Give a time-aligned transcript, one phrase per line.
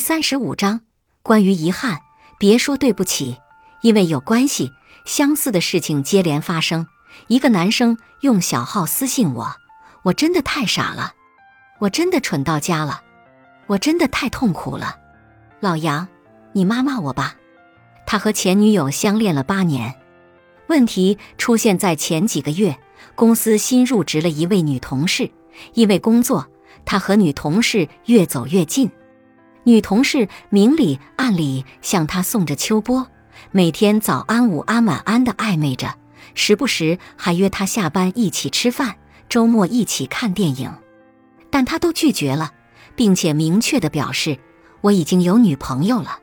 [0.00, 0.80] 三十五章
[1.22, 2.00] 关于遗憾，
[2.38, 3.36] 别说对不起，
[3.82, 4.72] 因为有关系。
[5.04, 6.86] 相似的事情接连发生。
[7.26, 9.54] 一个男生用小号私信我，
[10.04, 11.12] 我真的太傻了，
[11.80, 13.02] 我真的蠢到家了，
[13.66, 14.96] 我真的太痛苦了。
[15.60, 16.08] 老杨，
[16.52, 17.36] 你骂骂我吧。
[18.06, 19.94] 他和前女友相恋了八年，
[20.68, 22.78] 问题出现在前几个月，
[23.14, 25.30] 公司新入职了一位女同事，
[25.74, 26.48] 因为工作，
[26.86, 28.90] 他和女同事越走越近。
[29.64, 33.06] 女同事明里暗里向他送着秋波，
[33.50, 35.94] 每天早安、午安、晚安的暧昧着，
[36.34, 38.96] 时不时还约他下班一起吃饭，
[39.28, 40.72] 周末一起看电影，
[41.50, 42.52] 但他都拒绝了，
[42.96, 44.38] 并且明确的表示
[44.80, 46.18] 我已经有女朋友了。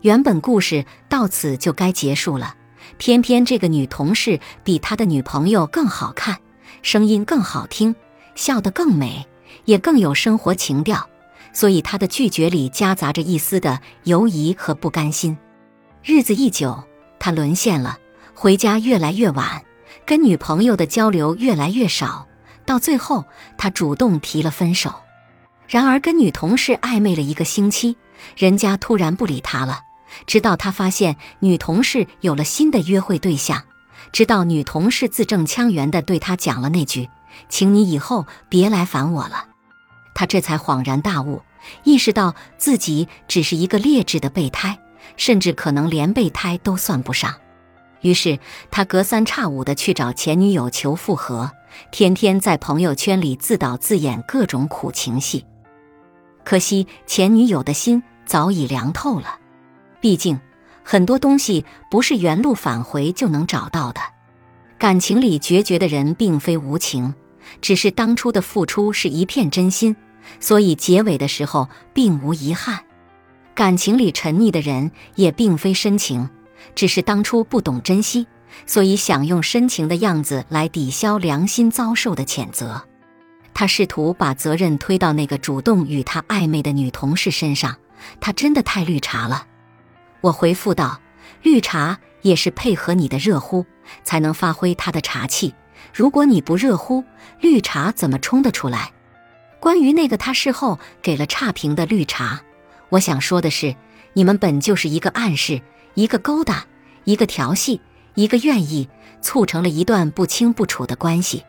[0.00, 2.56] 原本故事到此就该结束了，
[2.98, 6.38] 偏偏这个女同事比他的女朋友更好看，
[6.82, 7.94] 声音更好听，
[8.34, 9.26] 笑得更美，
[9.64, 11.08] 也更有生活情调。
[11.54, 15.38] 所以他的拒绝里夹杂着一丝的犹疑和不甘心。
[16.02, 16.84] 日子一久，
[17.18, 17.96] 他沦陷了，
[18.34, 19.62] 回家越来越晚，
[20.04, 22.26] 跟女朋友的交流越来越少。
[22.66, 23.24] 到最后，
[23.56, 24.92] 他主动提了分手。
[25.66, 27.96] 然而，跟女同事暧昧了一个星期，
[28.36, 29.80] 人家突然不理他了。
[30.26, 33.62] 直到他发现女同事有了新的约会对象，
[34.12, 37.08] 直到女同事字正腔圆地对他讲了那句
[37.48, 39.46] ：“请你以后别来烦我了。”
[40.14, 41.42] 他这才恍然大悟，
[41.82, 44.78] 意识到自己只是一个劣质的备胎，
[45.16, 47.34] 甚至可能连备胎都算不上。
[48.00, 48.38] 于是
[48.70, 51.50] 他隔三差五的去找前女友求复合，
[51.90, 55.44] 天天在朋友圈里自导自演各种苦情戏。
[56.44, 59.38] 可惜前女友的心早已凉透了，
[60.02, 60.38] 毕竟
[60.82, 64.00] 很多东西不是原路返回就能找到的。
[64.76, 67.14] 感情里决绝的人并非无情，
[67.62, 69.96] 只是当初的付出是一片真心。
[70.40, 72.80] 所以结尾的时候并无遗憾，
[73.54, 76.28] 感情里沉溺的人也并非深情，
[76.74, 78.26] 只是当初不懂珍惜，
[78.66, 82.82] 所以想用深情的样子来抵消良心遭受的谴责。
[83.52, 87.76] 他试图把责任推到那个主动与他暧昧的女同事身上，
[88.20, 89.46] 他真的太绿茶了。
[90.20, 91.00] 我回复道
[91.42, 93.64] ：“绿茶也是配合你的热乎，
[94.02, 95.54] 才能发挥它的茶气。
[95.92, 97.04] 如果你不热乎，
[97.40, 98.90] 绿茶怎么冲得出来？”
[99.64, 102.42] 关于那个他事后给了差评的绿茶，
[102.90, 103.74] 我想说的是，
[104.12, 105.62] 你们本就是一个暗示，
[105.94, 106.66] 一个勾搭，
[107.04, 107.80] 一个调戏，
[108.14, 108.90] 一个愿意，
[109.22, 111.44] 促成了一段不清不楚的关系。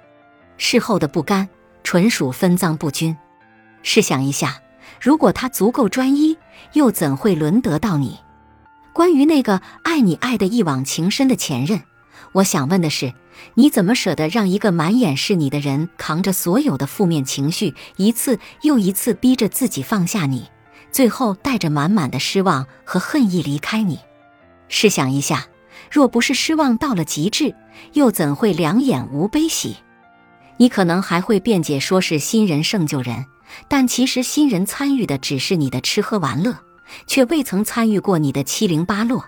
[0.56, 1.50] 事后的不甘，
[1.84, 3.18] 纯属分赃不均。
[3.84, 4.62] 试想一下，
[5.02, 6.38] 如果他足够专一，
[6.72, 8.18] 又怎会轮得到你？
[8.94, 11.82] 关于那个爱你爱的一往情深的前任，
[12.32, 13.14] 我想问的是。
[13.56, 20.48] 你怎么舍得让一个满眼是你的人扛着所有的负面情绪，一次又一次逼着自己放下你，
[20.92, 24.00] 最后带着满满的失望和恨意离开你？
[24.68, 25.48] 试想一下，
[25.92, 27.56] 若不是失望到了极致，
[27.94, 29.78] 又怎会两眼无悲喜？
[30.58, 33.26] 你可能还会辩解说是新人胜旧人，
[33.68, 36.58] 但其实新人参与的只是你的吃喝玩乐，
[37.08, 39.26] 却未曾参与过你的七零八落。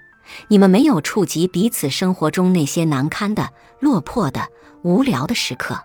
[0.47, 4.47] 你们没有触及彼此生活中那些难堪的、落魄的、
[4.83, 5.79] 无聊的时刻，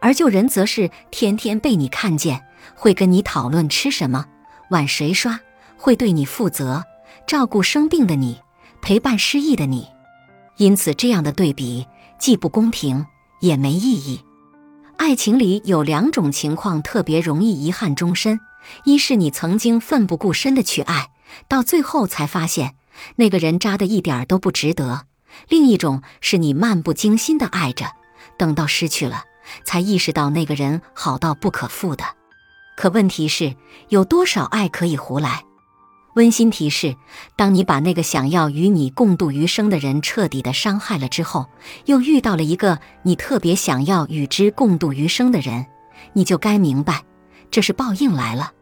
[0.00, 2.44] 而旧人则是天天被你看见，
[2.74, 4.26] 会跟你讨论吃什么、
[4.70, 5.40] 碗谁刷，
[5.76, 6.84] 会对你负责，
[7.26, 8.40] 照顾生病的你，
[8.82, 9.88] 陪伴失意的你。
[10.56, 11.86] 因此，这样的对比
[12.18, 13.06] 既不公平，
[13.40, 14.20] 也没意义。
[14.96, 18.38] 爱情里有两种情况特别容易遗憾终身：
[18.84, 21.10] 一是你曾经奋不顾身的去爱，
[21.48, 22.76] 到最后才发现。
[23.16, 25.06] 那个人渣的一点都不值得。
[25.48, 27.86] 另一种是你漫不经心的爱着，
[28.38, 29.24] 等到失去了，
[29.64, 32.04] 才意识到那个人好到不可复的。
[32.76, 33.54] 可问题是，
[33.88, 35.42] 有多少爱可以胡来？
[36.14, 36.94] 温馨提示：
[37.36, 41.46] 当你把那个想要与你共度余生的人彻底的伤害了之后，
[41.86, 45.66] 又遇到了一个你特别想要与之共度余生的人，
[46.12, 47.02] 你就该明白，
[47.50, 48.52] 这是报应来了。